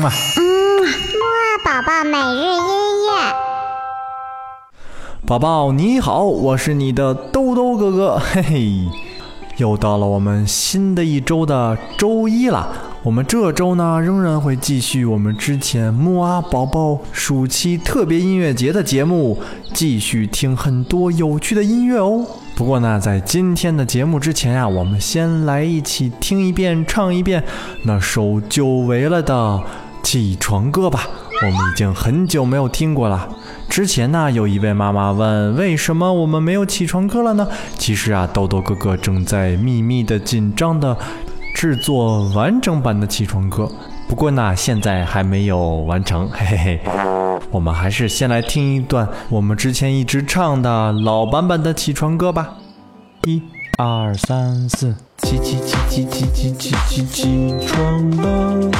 [0.00, 2.62] 嗯啊，嗯，木啊宝宝每日音
[3.04, 3.10] 乐。
[5.26, 8.70] 宝宝你好，我是你的兜兜哥哥，嘿嘿，
[9.58, 12.66] 又到了我们新的一周的周一了。
[13.02, 19.38] 我们这周呢，仍然会继续我们之前木啊宝宝暑期特别音乐节的节目，
[19.74, 22.24] 继续听很多有趣的音乐哦。
[22.54, 27.42] 不过呢，在今天的节目之前呀，我们先来一起听一遍、唱一遍
[27.84, 29.62] 那首久违了的
[30.02, 31.08] 起床歌吧。
[31.42, 33.28] 我们已经很久没有听过了。
[33.68, 37.48] 之前呢，有一位妈妈问，为什么我们没有起床歌了呢？
[37.78, 40.96] 其实啊，豆豆哥哥正在秘密的、紧张的
[41.54, 43.70] 制作完整版的起床歌。
[44.06, 46.80] 不过呢，现在还没有完成，嘿嘿嘿。
[47.50, 52.54] 我们还是先来听一段我们之前一直唱的老版本的起床歌吧。
[53.24, 53.40] 一、
[53.78, 58.70] 二、三、四，起起起起起起起起起床了，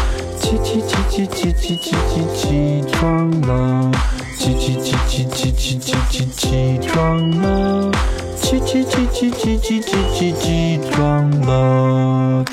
[0.40, 3.92] 起起起起起起起起起床了，
[4.38, 7.92] 起起起起起起起起起床了，
[8.36, 12.44] 起起起起起起起起起床了。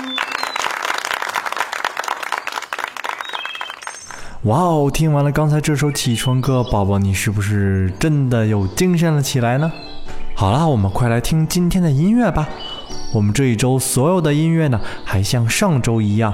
[4.43, 4.91] 哇哦！
[4.93, 9.71] 听完了刚才这首起床歌，宝宝你是不是真的又精神了起来呢？
[10.35, 12.47] 好啦，我们快来听今天的音乐吧。
[13.13, 16.33] 我们这一周所有的音乐呢，还像上周一样，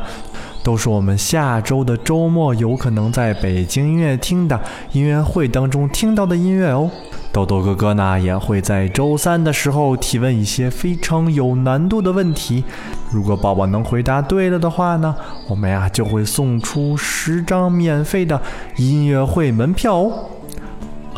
[0.63, 4.59] 都是我们下周的周末有可能在北京音乐厅的
[4.93, 6.89] 音乐会当中听到的音乐哦。
[7.33, 12.63] 豆豆哥哥呢，也会在周三的时候提问一些非常有难度的问题。
[13.11, 15.13] 如果宝宝能回答对了的话呢，
[15.47, 18.39] 我们呀就会送出十张免费的
[18.77, 20.29] 音乐会门票哦。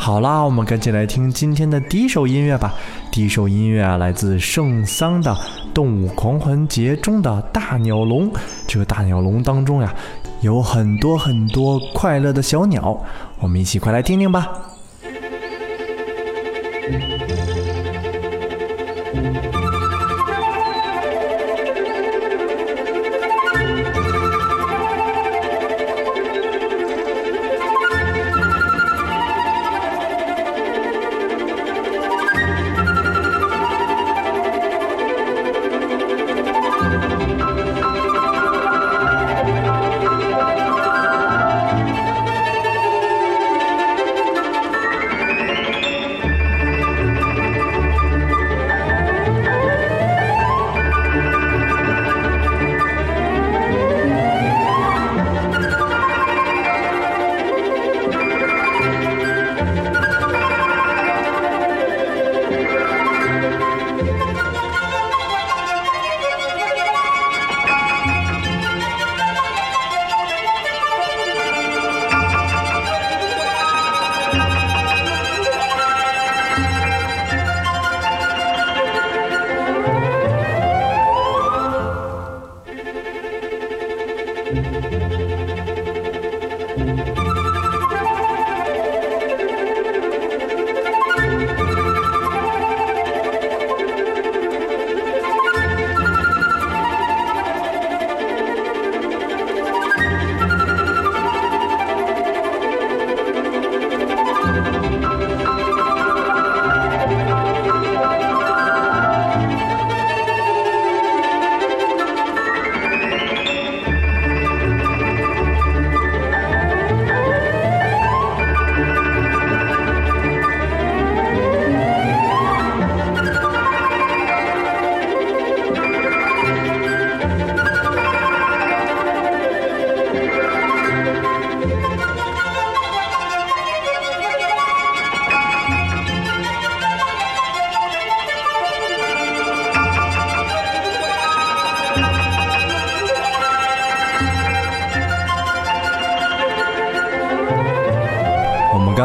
[0.06, 2.76] 好啦，我们赶紧来听今天的第一首音乐吧。
[3.12, 5.34] 第一首音乐啊，来自圣桑的
[5.74, 8.32] 《动物狂欢节》中的大鸟笼。
[8.68, 9.92] 这个大鸟笼当中呀，
[10.42, 12.96] 有很多很多快乐的小鸟，
[13.40, 14.48] 我们一起快来听听吧。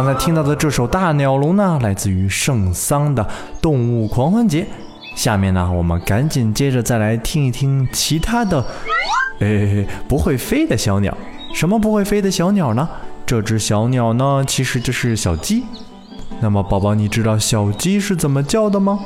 [0.03, 3.23] 刚才听到的这首《大鸟笼》呢，来自于圣桑的
[3.61, 4.63] 《动物狂欢节》。
[5.15, 8.65] 下面呢，我们赶紧接着再来听一听其他的，
[9.41, 11.15] 诶，不会飞的小鸟。
[11.53, 12.89] 什么不会飞的小鸟呢？
[13.27, 15.65] 这只小鸟呢，其实就是小鸡。
[16.41, 19.01] 那么，宝宝，你知道小鸡是怎么叫的吗？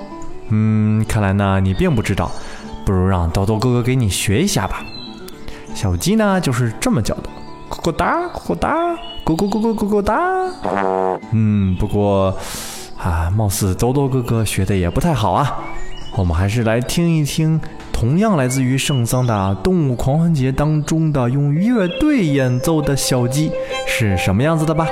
[0.50, 2.30] 嗯，看来呢，你并不知道。
[2.86, 4.84] 不如让豆豆哥哥给你学一下吧。
[5.74, 7.24] 小鸡呢，就是这么叫的：
[7.84, 8.94] 咕哒，咕哒，
[9.26, 10.16] 咕咕咕咕咕咕哒。
[11.32, 12.34] 嗯，不过
[12.96, 15.58] 啊，貌似多多哥哥学的也不太好啊。
[16.16, 17.60] 我们还是来听一听
[17.92, 23.52] 同样来自于圣桑的动物狂欢节当中的用乐队演奏的小鸡
[23.86, 24.86] 是什么样子的吧。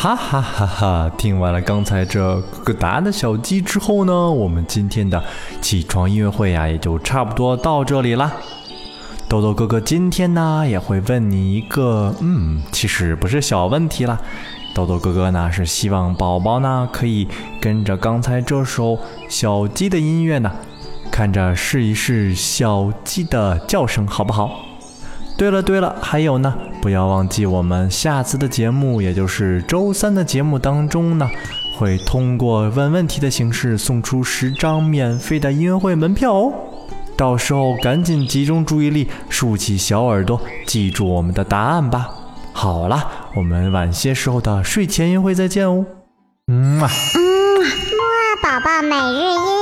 [0.00, 1.10] 哈哈哈哈！
[1.18, 5.20] 听完了刚才这个答案的小鸡之后呢，我们今天的
[5.60, 8.30] 起床音乐会呀，也就差不多到这里啦。
[9.28, 14.16] 豆豆哥哥今天呢，也会问你一个，嗯，其实不是小问题啦。
[14.72, 17.26] 豆豆哥哥呢，是希望宝宝呢，可以
[17.60, 18.96] 跟着刚才这首
[19.28, 20.52] 小鸡的音乐呢，
[21.10, 24.67] 看着试一试小鸡的叫声，好不好？
[25.38, 26.52] 对了对了，还有呢，
[26.82, 31.30] 不要忘记我们下次的节目，也就是周三的节目当中呢，
[31.78, 36.52] 会通过问问题的形式送出十张免费的音乐会门票哦。
[37.16, 42.08] 到时候赶紧集中注意力，竖起小耳朵，记住我们的答案吧。
[42.52, 43.06] 好了，
[43.36, 45.86] 我们晚些时候的睡前音乐会再见哦。
[46.48, 47.20] 嗯啊，嗯，
[47.62, 49.57] 木二宝宝每日音乐。